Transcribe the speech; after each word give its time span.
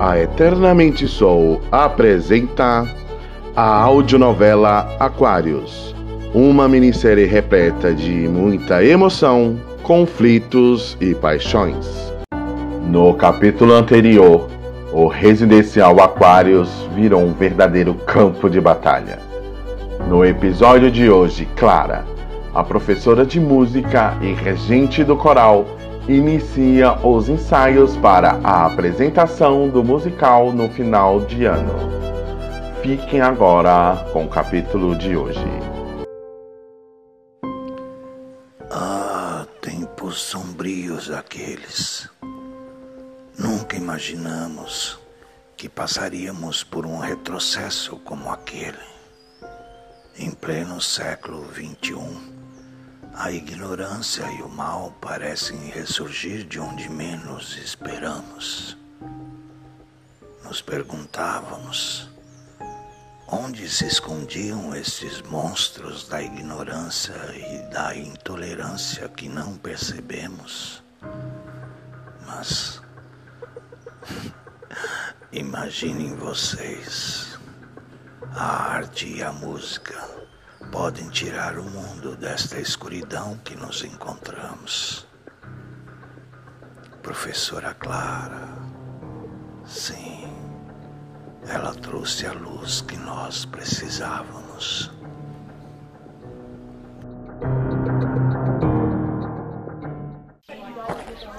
a 0.00 0.18
Eternamente 0.18 1.06
Sou 1.06 1.60
apresenta 1.70 2.88
a 3.54 3.82
audionovela 3.82 4.96
Aquários, 4.98 5.94
uma 6.32 6.66
minissérie 6.66 7.26
repleta 7.26 7.92
de 7.92 8.26
muita 8.26 8.82
emoção, 8.82 9.60
conflitos 9.82 10.96
e 11.02 11.14
paixões. 11.14 12.10
No 12.86 13.12
capítulo 13.12 13.74
anterior, 13.74 14.48
o 14.90 15.06
residencial 15.06 16.00
Aquários 16.00 16.88
virou 16.94 17.20
um 17.20 17.34
verdadeiro 17.34 17.92
campo 17.92 18.48
de 18.48 18.58
batalha. 18.58 19.18
No 20.08 20.24
episódio 20.24 20.90
de 20.90 21.10
hoje, 21.10 21.46
Clara, 21.56 22.06
a 22.54 22.64
professora 22.64 23.26
de 23.26 23.38
música 23.38 24.16
e 24.22 24.32
regente 24.32 25.04
do 25.04 25.14
coral, 25.14 25.66
inicia 26.08 26.94
os 27.06 27.28
ensaios 27.28 27.96
para 27.96 28.40
a 28.42 28.66
apresentação 28.66 29.68
do 29.68 29.84
musical 29.84 30.52
no 30.52 30.68
final 30.68 31.20
de 31.20 31.44
ano. 31.44 31.90
Fiquem 32.82 33.20
agora 33.20 34.06
com 34.12 34.24
o 34.24 34.28
capítulo 34.28 34.96
de 34.96 35.16
hoje. 35.16 35.44
Ah, 38.70 39.46
tempos 39.60 40.20
sombrios 40.20 41.10
aqueles. 41.10 42.08
Nunca 43.38 43.76
imaginamos 43.76 44.98
que 45.56 45.68
passaríamos 45.68 46.64
por 46.64 46.86
um 46.86 46.98
retrocesso 46.98 47.96
como 47.98 48.30
aquele. 48.30 48.78
Em 50.18 50.30
pleno 50.30 50.80
século 50.80 51.46
XXI, 51.52 52.39
a 53.14 53.30
ignorância 53.30 54.24
e 54.32 54.42
o 54.42 54.48
mal 54.48 54.92
parecem 55.00 55.58
ressurgir 55.70 56.44
de 56.44 56.58
onde 56.58 56.88
menos 56.88 57.56
esperamos. 57.56 58.76
Nos 60.44 60.62
perguntávamos 60.62 62.08
onde 63.28 63.68
se 63.68 63.86
escondiam 63.86 64.74
esses 64.74 65.22
monstros 65.22 66.08
da 66.08 66.20
ignorância 66.20 67.14
e 67.34 67.70
da 67.72 67.94
intolerância 67.94 69.08
que 69.08 69.28
não 69.28 69.56
percebemos. 69.56 70.82
Mas 72.26 72.80
imaginem 75.30 76.14
vocês, 76.16 77.38
a 78.34 78.72
arte 78.72 79.06
e 79.06 79.22
a 79.22 79.32
música 79.32 80.19
podem 80.70 81.08
tirar 81.10 81.58
o 81.58 81.64
mundo 81.64 82.16
desta 82.16 82.58
escuridão 82.60 83.36
que 83.44 83.56
nos 83.56 83.84
encontramos. 83.84 85.06
Professora 87.02 87.74
Clara, 87.74 88.48
sim, 89.64 90.32
ela 91.48 91.74
trouxe 91.74 92.26
a 92.26 92.32
luz 92.32 92.82
que 92.82 92.96
nós 92.96 93.44
precisávamos. 93.44 94.90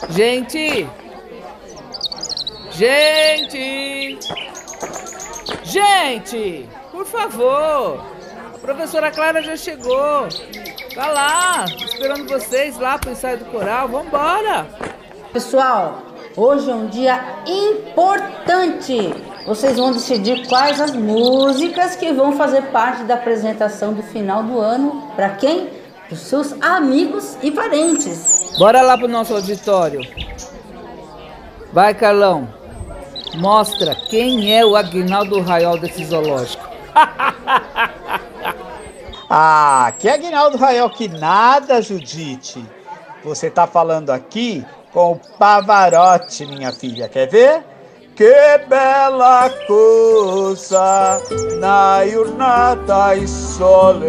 Gente! 0.10 0.90
Gente! 2.72 4.20
Gente! 5.64 6.70
Por 6.92 7.06
favor! 7.06 8.20
Professora 8.62 9.12
Clara 9.12 9.42
já 9.42 9.58
chegou. 9.58 10.28
Tá 10.94 11.08
lá, 11.08 11.66
esperando 11.66 12.28
vocês 12.28 12.78
lá 12.78 12.98
pro 12.98 13.12
ensaio 13.12 13.40
do 13.40 13.45
coral. 13.45 13.88
Vambora! 13.88 14.67
Pessoal, 15.34 16.04
hoje 16.38 16.70
é 16.70 16.76
um 16.76 16.88
dia 16.88 17.20
importante. 17.48 19.14
Vocês 19.48 19.78
vão 19.78 19.92
decidir 19.92 20.48
quais 20.48 20.80
as 20.80 20.92
músicas 20.92 21.95
que 21.95 22.14
vão 22.14 22.34
fazer 22.34 22.62
parte 22.67 23.04
da 23.04 23.16
apresentação 23.16 23.94
do 23.94 24.04
final 24.04 24.44
do 24.44 24.60
ano. 24.60 25.11
Para 25.16 25.30
quem? 25.30 25.70
Para 26.05 26.14
os 26.14 26.20
seus 26.20 26.54
amigos 26.61 27.38
e 27.42 27.49
parentes. 27.49 28.55
Bora 28.60 28.82
lá 28.82 28.95
pro 28.95 29.08
nosso 29.08 29.33
auditório. 29.33 30.02
Vai, 31.73 31.95
Carlão. 31.95 32.48
Mostra 33.36 33.95
quem 34.10 34.55
é 34.55 34.64
o 34.64 34.76
Aguinaldo 34.76 35.39
Raiol 35.42 35.80
desse 35.80 36.05
zoológico. 36.05 36.70
Ah, 39.33 39.93
que 39.97 40.09
Aguinaldo 40.09 40.58
Rael 40.58 40.89
que 40.89 41.08
nada, 41.08 41.81
Judite. 41.81 42.65
Você 43.23 43.49
tá 43.49 43.65
falando 43.65 44.09
aqui 44.09 44.65
com 44.92 45.14
o 45.14 45.19
Pavarotti, 45.39 46.45
minha 46.45 46.73
filha. 46.73 47.08
Quer 47.08 47.30
ver? 47.30 47.64
Que 48.14 48.58
bela 48.67 49.49
coisa 49.67 51.17
na 51.61 52.05
giornata 52.05 53.15
e 53.15 53.25
sole. 53.25 54.05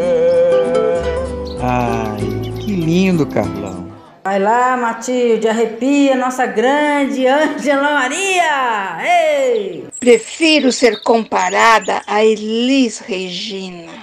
Ai, 1.60 2.50
que 2.60 2.74
lindo, 2.74 3.24
Carlão. 3.24 3.92
Vai 4.24 4.40
lá, 4.40 4.76
Matilde, 4.76 5.46
arrepia 5.46 6.16
nossa 6.16 6.46
grande 6.46 7.28
Ângela 7.28 7.92
Maria! 7.92 8.98
Ei! 9.04 9.86
Prefiro 10.00 10.72
ser 10.72 11.00
comparada 11.04 12.02
a 12.08 12.24
Elis 12.24 12.98
Regina. 12.98 14.01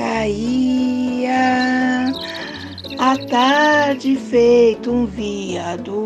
Caía 0.00 1.36
a 2.98 3.18
tarde 3.28 4.16
feito 4.16 4.90
um 4.90 5.04
viaduto 5.04 5.98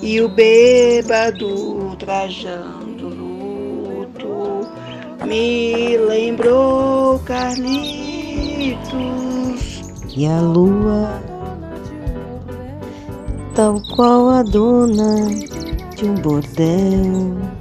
e 0.00 0.20
o 0.20 0.28
bêbado 0.28 1.96
trajando 1.96 3.08
luto. 3.08 4.68
Me 5.26 5.96
lembrou 5.96 7.18
Carlitos. 7.24 8.78
E 10.16 10.26
a 10.26 10.40
lua, 10.40 11.20
tal 13.56 13.82
qual 13.96 14.30
a 14.30 14.44
dona 14.44 15.26
de 15.96 16.04
um 16.04 16.14
bordel, 16.14 17.57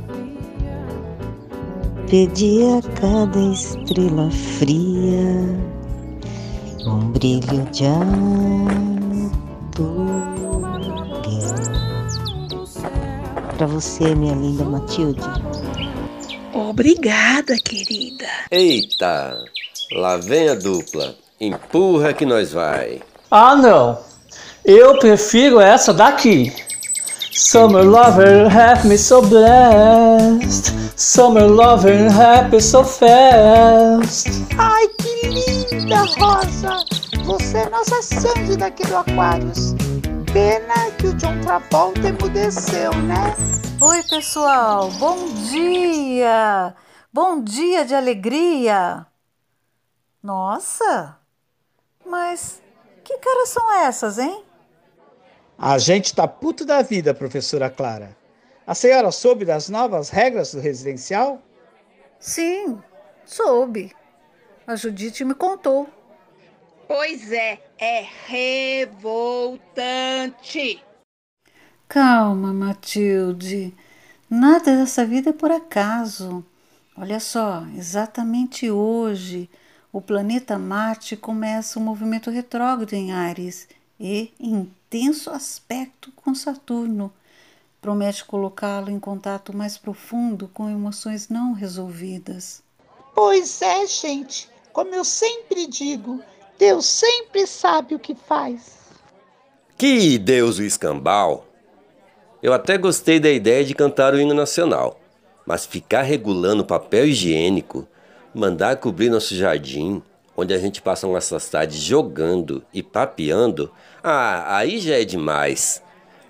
pedia 2.10 2.78
a 2.78 2.82
cada 3.00 3.40
estrela 3.52 4.32
fria 4.32 5.78
um 6.86 7.12
brilho 7.12 7.66
de 7.72 7.86
aluguel. 7.86 8.38
Para 13.58 13.68
você, 13.68 14.16
minha 14.16 14.36
linda 14.36 14.64
Matilde. 14.64 15.22
Obrigada, 16.54 17.58
querida. 17.58 18.26
Eita, 18.52 19.44
lá 19.92 20.18
vem 20.18 20.48
a 20.48 20.56
dupla. 20.56 21.16
Empurra 21.42 22.14
que 22.14 22.26
nós 22.26 22.54
vai. 22.54 23.02
Ah, 23.30 23.56
não. 23.56 24.00
Eu 24.64 24.98
prefiro 25.00 25.60
essa 25.60 25.94
daqui. 25.94 26.54
Summer 27.38 27.84
lover, 27.84 28.50
have 28.50 28.84
me 28.84 28.98
so 28.98 29.22
blessed. 29.22 30.74
Summer 31.00 31.48
lover, 31.48 32.10
happy 32.10 32.60
so 32.60 32.84
fast. 32.84 34.28
Ai, 34.58 34.88
que 34.98 35.28
linda, 35.28 35.98
Rosa! 36.18 36.84
Você 37.26 37.58
é 37.58 37.70
nossa 37.70 38.02
Sandy 38.02 38.58
daqui 38.58 38.88
do 38.88 38.98
Aquários. 38.98 39.76
Pena 40.34 40.90
que 40.98 41.06
o 41.06 41.14
John 41.14 41.40
Travolta 41.42 42.08
emudeceu, 42.08 42.92
né? 43.04 43.36
Oi, 43.82 44.02
pessoal. 44.10 44.90
Bom 44.94 45.28
dia. 45.52 46.76
Bom 47.14 47.44
dia 47.44 47.86
de 47.86 47.94
alegria. 47.94 49.06
Nossa, 50.24 51.20
mas 52.04 52.60
que 53.04 53.16
caras 53.20 53.50
são 53.50 53.72
essas, 53.74 54.18
hein? 54.18 54.47
A 55.58 55.80
gente 55.80 56.14
tá 56.14 56.28
puto 56.28 56.64
da 56.64 56.84
vida, 56.84 57.16
professora 57.16 57.68
Clara. 57.68 58.16
A 58.66 58.76
senhora 58.76 59.12
soube 59.12 59.44
das 59.44 59.70
novas 59.70 60.10
regras 60.10 60.54
do 60.54 60.60
residencial? 60.60 61.42
Sim, 62.20 62.78
soube. 63.26 63.92
A 64.68 64.76
Judite 64.76 65.26
me 65.26 65.34
contou. 65.34 65.90
Pois 66.88 67.32
é, 67.32 67.60
é 67.80 68.06
revoltante. 68.28 69.64
Calma, 71.88 72.54
Matilde. 72.54 73.74
Nada 74.30 74.78
dessa 74.78 75.06
vida 75.06 75.32
é 75.32 75.34
por 75.34 75.50
acaso. 75.52 76.46
Olha 76.96 77.20
só, 77.20 77.66
exatamente 77.76 78.70
hoje, 78.70 79.50
o 79.92 80.02
planeta 80.02 80.60
Marte 80.60 81.18
começa 81.18 81.80
um 81.80 81.84
movimento 81.84 82.30
retrógrado 82.30 82.94
em 82.94 83.12
Ares 83.12 83.68
e 84.00 84.32
intenso 84.88 85.30
aspecto 85.30 86.12
com 86.16 86.34
Saturno. 86.34 87.12
Promete 87.82 88.24
colocá-lo 88.24 88.90
em 88.90 89.00
contato 89.00 89.56
mais 89.56 89.78
profundo 89.78 90.50
com 90.54 90.70
emoções 90.70 91.28
não 91.28 91.54
resolvidas. 91.54 92.64
Pois 93.14 93.62
é, 93.62 93.86
gente. 93.86 94.50
Como 94.72 94.94
eu 94.94 95.04
sempre 95.04 95.68
digo, 95.68 96.22
Deus 96.58 96.86
sempre 96.86 97.46
sabe 97.46 97.96
o 97.96 98.00
que 98.00 98.16
faz. 98.16 98.78
Que 99.78 100.18
Deus 100.18 100.58
o 100.58 100.64
escambau! 100.64 101.46
Eu 102.42 102.54
até 102.54 102.78
gostei 102.78 103.20
da 103.20 103.30
ideia 103.30 103.66
de 103.66 103.74
cantar 103.74 104.14
o 104.14 104.20
hino 104.20 104.34
nacional, 104.34 105.00
mas 105.46 105.66
ficar 105.66 106.04
regulando 106.04 106.64
papel 106.64 107.08
higiênico, 107.08 107.88
mandar 108.34 108.78
cobrir 108.78 109.10
nosso 109.10 109.36
jardim, 109.36 110.02
onde 110.38 110.54
a 110.54 110.60
gente 110.60 110.84
passa 110.84 111.08
nossas 111.08 111.50
tardes 111.50 111.80
jogando 111.80 112.64
e 112.72 112.84
papeando, 112.84 113.74
ah, 114.04 114.58
aí 114.58 114.80
já 114.80 115.02
é 115.02 115.04
demais. 115.04 115.82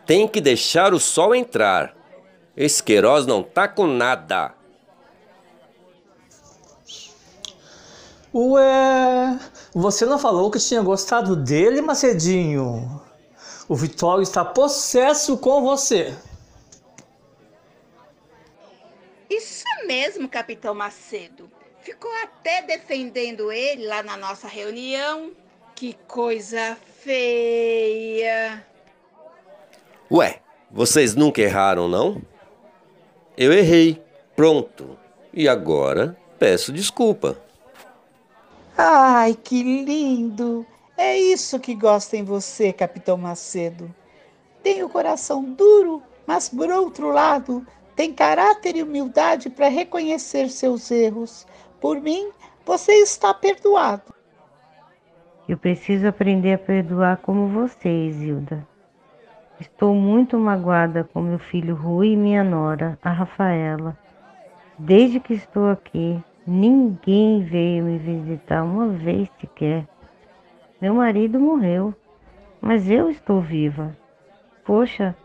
Tem 0.05 0.25
que 0.25 0.39
deixar 0.39 0.93
o 0.93 0.99
sol 0.99 1.35
entrar. 1.35 1.93
Esse 2.55 2.81
Queiroz 2.81 3.25
não 3.25 3.43
tá 3.43 3.67
com 3.67 3.85
nada. 3.85 4.55
Ué, 8.33 9.39
você 9.73 10.05
não 10.05 10.17
falou 10.17 10.49
que 10.49 10.59
tinha 10.59 10.81
gostado 10.81 11.35
dele, 11.35 11.81
Macedinho? 11.81 13.01
O 13.67 13.75
Vitório 13.75 14.23
está 14.23 14.45
possesso 14.45 15.37
com 15.37 15.61
você. 15.61 16.15
Isso 19.29 19.65
mesmo, 19.85 20.29
Capitão 20.29 20.73
Macedo. 20.73 21.56
Ficou 21.87 22.11
até 22.21 22.63
defendendo 22.63 23.49
ele 23.49 23.87
lá 23.87 24.03
na 24.03 24.17
nossa 24.17 24.45
reunião. 24.45 25.31
Que 25.73 25.93
coisa 26.05 26.75
feia. 26.99 28.61
Ué, 30.11 30.41
vocês 30.69 31.15
nunca 31.15 31.41
erraram, 31.41 31.87
não? 31.87 32.21
Eu 33.37 33.53
errei. 33.53 34.03
Pronto. 34.35 34.99
E 35.33 35.47
agora 35.47 36.17
peço 36.37 36.73
desculpa. 36.73 37.41
Ai, 38.77 39.33
que 39.41 39.63
lindo! 39.63 40.67
É 40.97 41.17
isso 41.17 41.57
que 41.57 41.73
gosta 41.73 42.17
em 42.17 42.23
você, 42.25 42.73
Capitão 42.73 43.15
Macedo. 43.15 43.95
Tem 44.61 44.83
o 44.83 44.89
coração 44.89 45.41
duro, 45.41 46.03
mas 46.25 46.49
por 46.49 46.69
outro 46.69 47.11
lado, 47.11 47.65
tem 47.95 48.13
caráter 48.13 48.75
e 48.75 48.83
humildade 48.83 49.49
para 49.49 49.69
reconhecer 49.69 50.49
seus 50.49 50.91
erros. 50.91 51.47
Por 51.79 52.01
mim, 52.01 52.31
você 52.65 52.91
está 52.93 53.33
perdoado. 53.33 54.13
Eu 55.47 55.57
preciso 55.57 56.07
aprender 56.07 56.53
a 56.53 56.57
perdoar 56.57 57.17
como 57.17 57.47
você, 57.47 57.89
Isilda. 58.07 58.67
Estou 59.59 59.95
muito 59.95 60.37
magoada 60.37 61.03
com 61.03 61.21
meu 61.21 61.39
filho 61.39 61.75
Rui 61.75 62.09
e 62.09 62.17
minha 62.17 62.43
nora, 62.43 62.99
a 63.01 63.09
Rafaela. 63.09 63.97
Desde 64.77 65.19
que 65.19 65.33
estou 65.33 65.69
aqui, 65.69 66.21
ninguém 66.45 67.43
veio 67.43 67.83
me 67.83 67.97
visitar 67.97 68.63
uma 68.63 68.89
vez 68.89 69.29
sequer. 69.39 69.87
Meu 70.79 70.93
marido 70.93 71.39
morreu, 71.39 71.93
mas 72.61 72.89
eu 72.89 73.09
estou 73.09 73.41
viva. 73.41 73.97
Poxa, 74.65 75.15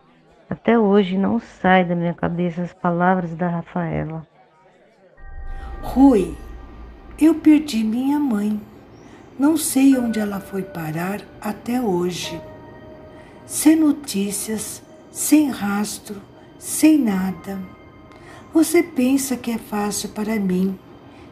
até 0.49 0.79
hoje 0.79 1.17
não 1.17 1.39
sai 1.39 1.83
da 1.83 1.95
minha 1.95 2.13
cabeça 2.13 2.61
as 2.61 2.73
palavras 2.73 3.35
da 3.35 3.47
Rafaela. 3.47 4.25
Rui, 5.81 6.35
eu 7.25 7.35
perdi 7.35 7.83
minha 7.83 8.19
mãe. 8.19 8.59
Não 9.37 9.57
sei 9.57 9.97
onde 9.97 10.19
ela 10.19 10.39
foi 10.39 10.61
parar 10.61 11.21
até 11.41 11.81
hoje. 11.81 12.39
Sem 13.45 13.75
notícias, 13.75 14.81
sem 15.11 15.49
rastro, 15.49 16.21
sem 16.57 16.97
nada. 16.97 17.59
Você 18.53 18.83
pensa 18.83 19.35
que 19.35 19.51
é 19.51 19.57
fácil 19.57 20.09
para 20.09 20.35
mim 20.39 20.77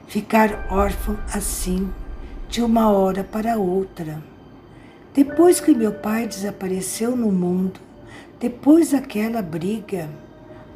ficar 0.08 0.68
órfão 0.70 1.18
assim? 1.34 1.92
de 2.52 2.62
uma 2.62 2.92
hora 2.92 3.24
para 3.24 3.58
outra. 3.58 4.22
Depois 5.14 5.62
que 5.62 5.74
meu 5.74 5.94
pai 5.94 6.28
desapareceu 6.28 7.16
no 7.16 7.32
mundo, 7.32 7.80
depois 8.42 8.92
daquela 8.92 9.42
briga, 9.42 10.10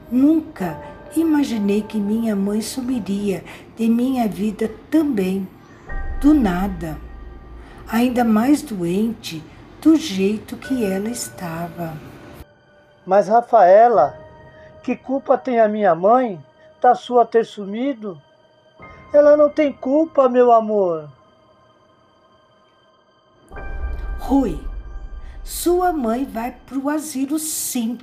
nunca 0.10 0.82
imaginei 1.20 1.82
que 1.82 1.98
minha 1.98 2.36
mãe 2.36 2.62
sumiria 2.62 3.44
de 3.76 3.88
minha 3.88 4.28
vida 4.28 4.72
também, 4.90 5.48
do 6.22 6.34
nada, 6.34 6.98
ainda 7.88 8.24
mais 8.24 8.62
doente 8.62 9.44
do 9.82 9.96
jeito 9.96 10.58
que 10.58 10.84
ela 10.84 11.10
estava. 11.10 11.94
Mas 13.06 13.28
Rafaela, 13.28 14.18
que 14.84 14.96
culpa 14.96 15.38
tem 15.38 15.60
a 15.60 15.68
minha 15.68 15.94
mãe 15.94 16.44
da 16.82 16.96
sua 16.96 17.26
ter 17.26 17.46
sumido? 17.46 18.20
Ela 19.14 19.38
não 19.38 19.50
tem 19.50 19.72
culpa, 19.72 20.28
meu 20.28 20.52
amor. 20.52 21.10
Rui, 24.20 24.60
sua 25.44 25.94
mãe 25.94 26.26
vai 26.26 26.56
para 26.66 26.78
o 26.80 26.90
asilo 26.90 27.38
sim, 27.38 28.00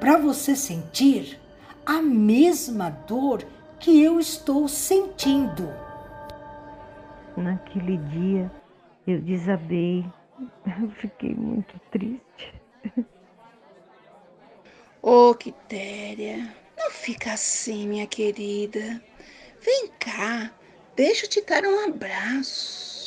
para 0.00 0.18
você 0.18 0.56
sentir 0.56 1.38
a 1.86 2.02
mesma 2.02 2.90
dor 2.90 3.46
que 3.78 4.02
eu 4.02 4.18
estou 4.18 4.68
sentindo. 4.68 5.72
Naquele 7.36 7.96
dia 7.98 8.50
eu 9.06 9.20
desabei, 9.20 10.04
eu 10.80 10.90
fiquei 11.00 11.34
muito 11.34 11.78
triste. 11.92 12.54
Ô, 15.00 15.30
oh, 15.30 15.34
Quitéria, 15.34 16.52
não 16.76 16.90
fica 16.90 17.34
assim, 17.34 17.86
minha 17.86 18.06
querida. 18.08 19.00
Vem 19.60 19.88
cá, 20.00 20.50
deixa 20.96 21.26
eu 21.26 21.30
te 21.30 21.40
dar 21.42 21.62
um 21.64 21.88
abraço. 21.88 23.06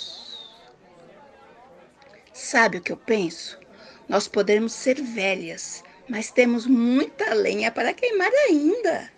Sabe 2.32 2.78
o 2.78 2.82
que 2.82 2.94
eu 2.94 2.98
penso? 2.98 3.60
Nós 4.08 4.28
podemos 4.28 4.72
ser 4.72 5.02
velhas, 5.02 5.84
mas 6.10 6.32
temos 6.32 6.66
muita 6.66 7.34
lenha 7.34 7.72
para 7.72 7.94
queimar 7.94 8.32
ainda. 8.48 9.12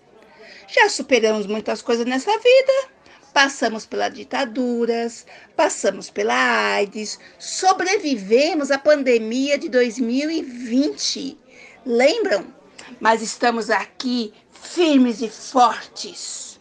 Já 0.67 0.89
superamos 0.89 1.47
muitas 1.47 1.81
coisas 1.81 2.05
nessa 2.05 2.31
vida. 2.37 2.91
Passamos 3.33 3.85
pelas 3.85 4.13
ditaduras, 4.13 5.25
passamos 5.55 6.09
pela 6.09 6.35
AIDS, 6.73 7.17
sobrevivemos 7.39 8.71
à 8.71 8.77
pandemia 8.77 9.57
de 9.57 9.69
2020. 9.69 11.37
Lembram? 11.85 12.53
Mas 12.99 13.21
estamos 13.21 13.69
aqui 13.69 14.33
firmes 14.51 15.21
e 15.21 15.29
fortes. 15.29 16.59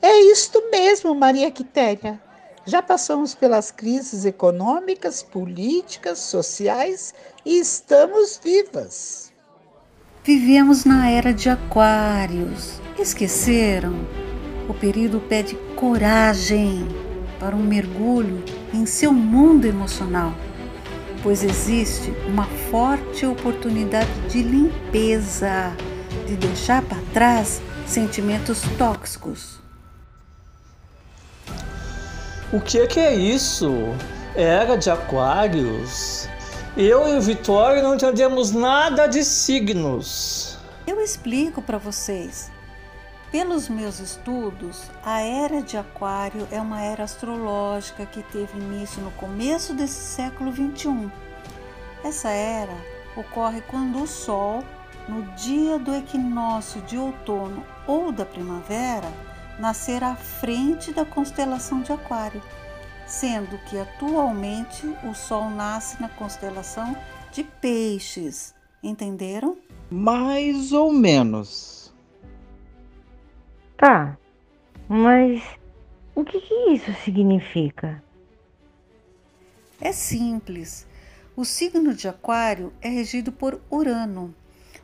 É 0.00 0.20
isto 0.32 0.62
mesmo, 0.70 1.14
Maria 1.14 1.50
Quitéria. 1.50 2.20
Já 2.66 2.80
passamos 2.80 3.34
pelas 3.34 3.70
crises 3.70 4.24
econômicas, 4.24 5.22
políticas, 5.22 6.18
sociais 6.18 7.14
e 7.44 7.58
estamos 7.58 8.40
vivas. 8.42 9.33
Vivemos 10.26 10.86
na 10.86 11.10
era 11.10 11.34
de 11.34 11.50
Aquários. 11.50 12.80
Esqueceram? 12.98 14.06
O 14.66 14.72
período 14.72 15.20
pede 15.20 15.54
coragem 15.76 16.88
para 17.38 17.54
um 17.54 17.62
mergulho 17.62 18.42
em 18.72 18.86
seu 18.86 19.12
mundo 19.12 19.66
emocional, 19.66 20.32
pois 21.22 21.44
existe 21.44 22.10
uma 22.26 22.46
forte 22.70 23.26
oportunidade 23.26 24.08
de 24.30 24.42
limpeza, 24.42 25.76
de 26.26 26.36
deixar 26.36 26.80
para 26.80 27.02
trás 27.12 27.60
sentimentos 27.86 28.62
tóxicos. 28.78 29.60
O 32.50 32.62
que, 32.62 32.86
que 32.86 32.98
é 32.98 33.14
isso? 33.14 33.70
Era 34.34 34.76
de 34.78 34.88
Aquários? 34.88 36.30
Eu 36.76 37.06
e 37.06 37.16
o 37.16 37.20
Vitório 37.20 37.84
não 37.84 37.94
entendemos 37.94 38.50
nada 38.50 39.06
de 39.06 39.22
signos. 39.22 40.58
Eu 40.84 41.00
explico 41.00 41.62
para 41.62 41.78
vocês. 41.78 42.50
Pelos 43.30 43.68
meus 43.68 44.00
estudos, 44.00 44.90
a 45.04 45.20
era 45.20 45.62
de 45.62 45.76
Aquário 45.76 46.48
é 46.50 46.60
uma 46.60 46.82
era 46.82 47.04
astrológica 47.04 48.04
que 48.04 48.24
teve 48.24 48.58
início 48.58 49.00
no 49.02 49.12
começo 49.12 49.72
desse 49.72 50.02
século 50.16 50.50
21. 50.50 51.12
Essa 52.02 52.30
era 52.30 52.74
ocorre 53.16 53.62
quando 53.68 54.02
o 54.02 54.06
Sol, 54.08 54.64
no 55.08 55.22
dia 55.36 55.78
do 55.78 55.94
equinócio 55.94 56.82
de 56.82 56.98
outono 56.98 57.64
ou 57.86 58.10
da 58.10 58.26
primavera, 58.26 59.12
nascer 59.60 60.02
à 60.02 60.16
frente 60.16 60.92
da 60.92 61.04
constelação 61.04 61.82
de 61.82 61.92
Aquário, 61.92 62.42
sendo 63.06 63.58
que 63.66 63.78
atualmente 63.78 64.86
o 65.04 65.14
Sol 65.14 65.50
nasce 65.50 66.00
na 66.00 66.08
constelação 66.08 66.96
de 67.32 67.44
Peixes. 67.44 68.54
Entenderam? 68.82 69.56
Mais 69.90 70.72
ou 70.72 70.92
menos. 70.92 71.94
Tá, 73.76 74.16
mas 74.88 75.42
o 76.14 76.24
que, 76.24 76.40
que 76.40 76.54
isso 76.70 76.92
significa? 77.02 78.02
É 79.80 79.92
simples. 79.92 80.86
O 81.36 81.44
signo 81.44 81.92
de 81.92 82.06
Aquário 82.06 82.72
é 82.80 82.88
regido 82.88 83.32
por 83.32 83.60
Urano, 83.68 84.34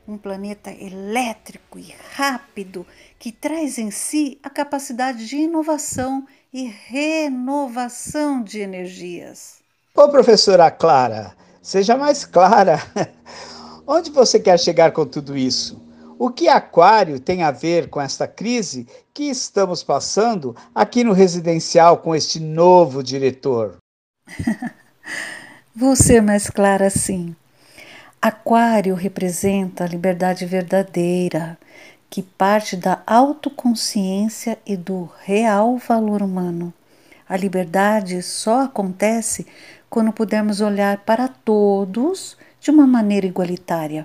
um 0.06 0.18
planeta 0.18 0.72
elétrico 0.72 1.78
e 1.78 1.94
rápido 2.16 2.84
que 3.18 3.30
traz 3.30 3.78
em 3.78 3.90
si 3.90 4.38
a 4.42 4.50
capacidade 4.50 5.28
de 5.28 5.36
inovação 5.36 6.26
e 6.52 6.66
renovação 6.66 8.42
de 8.42 8.60
energias. 8.60 9.58
Ô, 9.94 10.08
professora 10.08 10.70
Clara, 10.70 11.34
seja 11.62 11.96
mais 11.96 12.24
clara. 12.24 12.80
Onde 13.86 14.10
você 14.10 14.38
quer 14.38 14.58
chegar 14.58 14.92
com 14.92 15.04
tudo 15.06 15.36
isso? 15.36 15.80
O 16.18 16.30
que 16.30 16.48
Aquário 16.48 17.18
tem 17.18 17.42
a 17.42 17.50
ver 17.50 17.88
com 17.88 18.00
esta 18.00 18.28
crise 18.28 18.86
que 19.14 19.24
estamos 19.24 19.82
passando 19.82 20.54
aqui 20.74 21.02
no 21.02 21.12
residencial 21.12 21.98
com 21.98 22.14
este 22.14 22.38
novo 22.38 23.02
diretor? 23.02 23.76
Vou 25.74 25.96
ser 25.96 26.20
mais 26.20 26.50
clara 26.50 26.86
assim. 26.86 27.34
Aquário 28.20 28.94
representa 28.94 29.84
a 29.84 29.86
liberdade 29.86 30.44
verdadeira, 30.44 31.58
que 32.10 32.22
parte 32.22 32.76
da 32.76 33.00
autoconsciência 33.06 34.58
e 34.66 34.76
do 34.76 35.08
real 35.22 35.78
valor 35.78 36.20
humano. 36.20 36.74
A 37.28 37.36
liberdade 37.36 38.20
só 38.20 38.62
acontece 38.62 39.46
quando 39.88 40.12
pudermos 40.12 40.60
olhar 40.60 40.98
para 41.04 41.28
todos 41.28 42.36
de 42.60 42.72
uma 42.72 42.86
maneira 42.86 43.26
igualitária, 43.26 44.04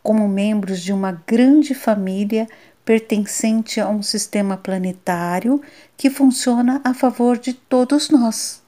como 0.00 0.28
membros 0.28 0.80
de 0.80 0.92
uma 0.92 1.20
grande 1.26 1.74
família 1.74 2.46
pertencente 2.84 3.80
a 3.80 3.88
um 3.88 4.02
sistema 4.02 4.56
planetário 4.56 5.60
que 5.96 6.08
funciona 6.08 6.80
a 6.84 6.94
favor 6.94 7.36
de 7.36 7.52
todos 7.52 8.08
nós. 8.08 8.59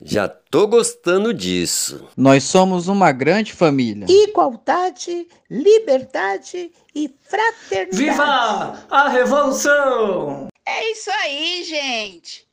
Já 0.00 0.28
tô 0.28 0.66
gostando 0.66 1.32
disso. 1.32 2.06
Nós 2.16 2.44
somos 2.44 2.86
uma 2.86 3.12
grande 3.12 3.52
família. 3.52 4.06
Igualdade, 4.08 5.26
liberdade 5.50 6.70
e 6.94 7.12
fraternidade. 7.28 7.96
Viva 7.96 8.86
a 8.90 9.08
revolução! 9.08 10.48
É 10.66 10.92
isso 10.92 11.10
aí, 11.22 11.64
gente. 11.64 12.46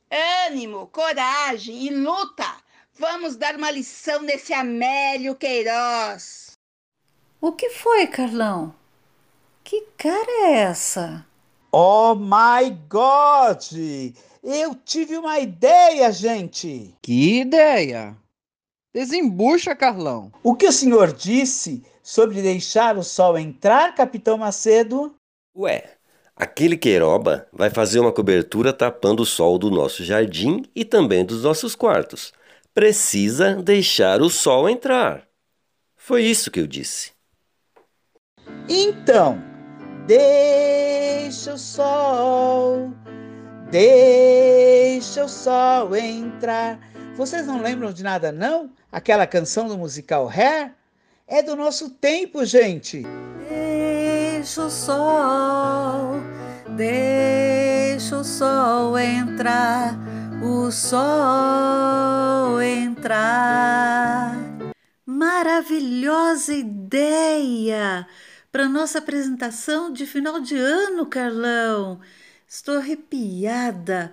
Ânimo, 0.46 0.86
coragem 0.86 1.86
e 1.86 1.90
luta. 1.90 2.46
Vamos 2.98 3.36
dar 3.36 3.56
uma 3.56 3.70
lição 3.70 4.22
nesse 4.22 4.54
Amélio 4.54 5.34
Queiroz. 5.34 6.52
O 7.40 7.52
que 7.52 7.68
foi, 7.70 8.06
Carlão? 8.06 8.74
Que 9.62 9.82
cara 9.98 10.46
é 10.46 10.52
essa? 10.60 11.26
Oh 11.72 12.14
my 12.14 12.70
God! 12.88 13.60
Eu 14.46 14.74
tive 14.74 15.16
uma 15.16 15.38
ideia, 15.40 16.12
gente! 16.12 16.94
Que 17.00 17.40
ideia? 17.40 18.14
Desembucha, 18.94 19.74
Carlão. 19.74 20.30
O 20.42 20.54
que 20.54 20.66
o 20.66 20.72
senhor 20.72 21.14
disse 21.14 21.82
sobre 22.02 22.42
deixar 22.42 22.98
o 22.98 23.02
sol 23.02 23.38
entrar, 23.38 23.94
Capitão 23.94 24.36
Macedo? 24.36 25.14
Ué, 25.56 25.92
aquele 26.36 26.76
queiroba 26.76 27.48
vai 27.50 27.70
fazer 27.70 28.00
uma 28.00 28.12
cobertura 28.12 28.70
tapando 28.70 29.22
o 29.22 29.26
sol 29.26 29.58
do 29.58 29.70
nosso 29.70 30.04
jardim 30.04 30.62
e 30.76 30.84
também 30.84 31.24
dos 31.24 31.42
nossos 31.42 31.74
quartos. 31.74 32.30
Precisa 32.74 33.54
deixar 33.54 34.20
o 34.20 34.28
sol 34.28 34.68
entrar. 34.68 35.26
Foi 35.96 36.22
isso 36.22 36.50
que 36.50 36.60
eu 36.60 36.66
disse. 36.66 37.12
Então, 38.68 39.42
deixa 40.06 41.54
o 41.54 41.58
sol, 41.58 42.92
deixa 43.74 45.24
o 45.24 45.28
sol 45.28 45.96
entrar. 45.96 46.78
Vocês 47.16 47.44
não 47.44 47.60
lembram 47.60 47.92
de 47.92 48.04
nada, 48.04 48.30
não? 48.30 48.70
Aquela 48.92 49.26
canção 49.26 49.66
do 49.66 49.76
musical 49.76 50.28
Hair? 50.28 50.72
É 51.26 51.42
do 51.42 51.56
nosso 51.56 51.90
tempo, 51.90 52.44
gente. 52.44 53.02
Deixa 53.48 54.66
o 54.66 54.70
sol, 54.70 56.20
deixa 56.76 58.16
o 58.16 58.22
sol 58.22 58.96
entrar, 58.96 59.98
o 60.40 60.70
sol 60.70 62.62
entrar. 62.62 64.36
Maravilhosa 65.04 66.54
ideia 66.54 68.06
para 68.52 68.68
nossa 68.68 69.00
apresentação 69.00 69.92
de 69.92 70.06
final 70.06 70.38
de 70.38 70.56
ano, 70.56 71.06
Carlão. 71.06 71.98
Estou 72.54 72.76
arrepiada. 72.76 74.12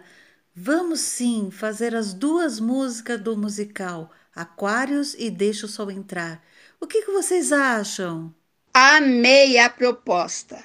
Vamos 0.55 0.99
sim 1.01 1.51
fazer 1.51 1.93
as 1.93 2.11
duas 2.11 2.59
músicas 2.59 3.21
do 3.21 3.37
musical, 3.37 4.09
Aquários 4.35 5.13
e 5.13 5.29
Deixa 5.29 5.67
o 5.67 5.69
Sol 5.69 5.91
Entrar. 5.91 6.41
O 6.79 6.87
que, 6.87 7.03
que 7.03 7.11
vocês 7.11 7.51
acham? 7.51 8.33
Amei 8.73 9.59
a 9.59 9.69
proposta. 9.69 10.57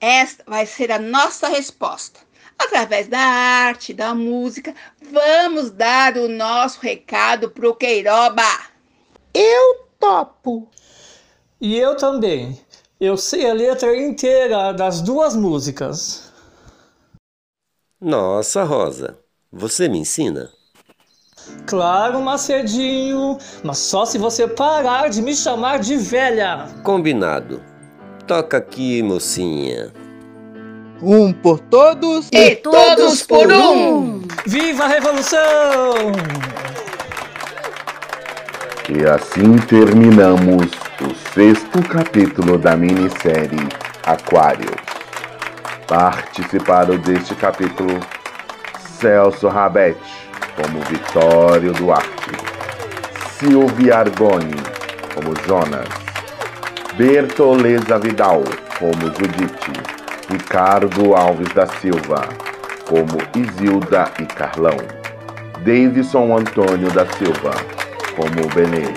Esta 0.00 0.44
vai 0.46 0.64
ser 0.64 0.92
a 0.92 0.98
nossa 1.00 1.48
resposta. 1.48 2.20
Através 2.56 3.08
da 3.08 3.18
arte, 3.18 3.92
da 3.92 4.14
música, 4.14 4.72
vamos 5.02 5.72
dar 5.72 6.16
o 6.16 6.28
nosso 6.28 6.78
recado 6.80 7.50
pro 7.50 7.74
Queiroba. 7.74 8.46
Eu 9.34 9.88
topo. 9.98 10.68
E 11.60 11.76
eu 11.76 11.96
também. 11.96 12.60
Eu 13.00 13.16
sei 13.16 13.50
a 13.50 13.52
letra 13.52 13.96
inteira 13.96 14.72
das 14.72 15.00
duas 15.00 15.34
músicas. 15.34 16.32
Nossa, 18.04 18.64
Rosa, 18.64 19.16
você 19.50 19.88
me 19.88 19.96
ensina? 19.96 20.50
Claro, 21.64 22.20
Macedinho, 22.20 23.38
mas 23.62 23.78
só 23.78 24.04
se 24.04 24.18
você 24.18 24.46
parar 24.46 25.08
de 25.08 25.22
me 25.22 25.34
chamar 25.34 25.78
de 25.78 25.96
velha. 25.96 26.66
Combinado. 26.82 27.62
Toca 28.26 28.58
aqui, 28.58 29.02
mocinha. 29.02 29.90
Um 31.00 31.32
por 31.32 31.58
todos 31.60 32.28
e 32.30 32.56
todos 32.56 33.22
por 33.22 33.50
um. 33.50 34.20
Viva 34.44 34.84
a 34.84 34.88
revolução! 34.88 36.12
E 38.86 39.02
assim 39.06 39.56
terminamos 39.66 40.70
o 41.00 41.32
sexto 41.32 41.82
capítulo 41.88 42.58
da 42.58 42.76
minissérie 42.76 43.66
Aquários. 44.04 44.83
Participaram 45.86 46.96
deste 46.96 47.34
capítulo 47.34 48.00
Celso 48.98 49.48
Rabete 49.48 50.00
como 50.56 50.80
Vitório 50.84 51.74
Duarte, 51.74 52.30
Silvia 53.38 53.98
Argoni 53.98 54.56
como 55.14 55.34
Jonas, 55.46 55.86
Bertoleza 56.96 57.98
Vidal 57.98 58.42
como 58.78 59.10
Judite, 59.12 59.72
Ricardo 60.30 61.14
Alves 61.14 61.52
da 61.52 61.66
Silva 61.66 62.28
como 62.88 63.18
Isilda 63.36 64.10
e 64.18 64.24
Carlão, 64.24 64.78
Davidson 65.58 66.38
Antônio 66.38 66.90
da 66.92 67.04
Silva 67.12 67.52
como 68.16 68.48
Benê, 68.54 68.88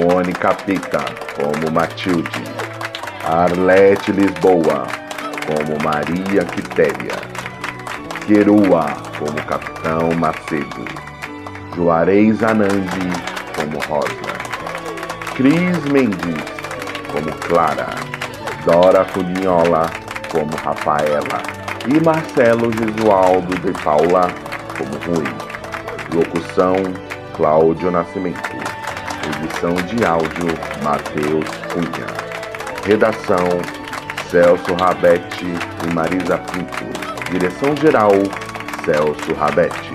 Mônica 0.00 0.54
Pita 0.54 1.04
como 1.34 1.72
Matilde, 1.72 2.44
Arlete 3.24 4.12
Lisboa 4.12 5.07
como 5.48 5.82
Maria 5.82 6.44
Quitéria, 6.44 7.16
Querua 8.26 8.84
como 9.18 9.42
Capitão 9.46 10.12
Macedo, 10.12 10.84
Juarez 11.74 12.42
Anandi 12.42 13.08
como 13.56 13.78
Rosa, 13.86 14.34
Cris 15.34 15.82
Mendes 15.90 16.44
como 17.10 17.32
Clara, 17.38 17.88
Dora 18.66 19.06
Cunhola 19.06 19.90
como 20.30 20.54
Rafaela 20.62 21.42
e 21.86 21.98
Marcelo 22.04 22.70
Gisualdo 22.70 23.54
de 23.60 23.72
Paula 23.82 24.30
como 24.76 24.94
Rui. 25.06 25.24
Locução 26.12 26.74
Cláudio 27.34 27.90
Nascimento. 27.90 28.58
Edição 29.40 29.74
de 29.74 30.04
áudio 30.04 30.48
Matheus 30.82 31.48
Cunha. 31.72 32.06
Redação 32.84 33.77
Celso 34.30 34.74
Rabete 34.74 35.46
e 35.46 35.94
Marisa 35.94 36.36
Pinto. 36.36 36.84
Direção 37.30 37.74
geral 37.76 38.12
Celso 38.84 39.32
Rabete. 39.32 39.87